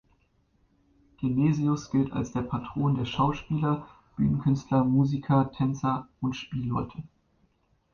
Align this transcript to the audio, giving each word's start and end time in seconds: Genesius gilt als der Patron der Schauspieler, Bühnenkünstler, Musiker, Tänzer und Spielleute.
Genesius 1.19 1.91
gilt 1.91 2.11
als 2.11 2.31
der 2.31 2.41
Patron 2.41 2.95
der 2.95 3.05
Schauspieler, 3.05 3.87
Bühnenkünstler, 4.15 4.83
Musiker, 4.83 5.51
Tänzer 5.51 6.07
und 6.21 6.33
Spielleute. 6.35 7.03